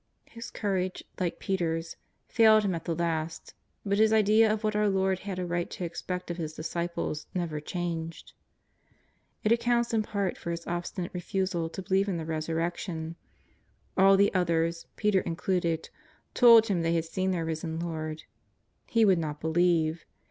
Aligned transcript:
His 0.25 0.49
courage, 0.49 1.03
like 1.19 1.37
Peter's, 1.37 1.95
failed 2.27 2.63
him 2.63 2.73
at 2.73 2.85
the 2.85 2.95
last, 2.95 3.53
but 3.85 3.99
his 3.99 4.11
idea 4.11 4.51
of 4.51 4.63
what 4.63 4.75
our 4.75 4.89
Lord 4.89 5.19
had 5.19 5.37
a 5.37 5.45
right 5.45 5.69
to 5.69 5.83
expect 5.83 6.31
of 6.31 6.37
His 6.37 6.53
disciples 6.55 7.27
never 7.35 7.59
changed. 7.59 8.33
It 9.43 9.51
accounts 9.51 9.93
in 9.93 10.01
part 10.01 10.39
for 10.39 10.49
his 10.49 10.65
obstinate 10.65 11.13
refusal 11.13 11.69
to 11.69 11.83
believe 11.83 12.09
in 12.09 12.17
the 12.17 12.25
Resurrection. 12.25 13.15
All 13.95 14.17
the 14.17 14.33
others, 14.33 14.87
Peter 14.95 15.19
included, 15.19 15.91
told 16.33 16.65
him 16.65 16.81
they 16.81 16.95
had 16.95 17.05
seen 17.05 17.29
their 17.29 17.45
risen 17.45 17.79
Lord. 17.79 18.23
He 18.87 19.05
would 19.05 19.19
not 19.19 19.39
believe. 19.39 20.03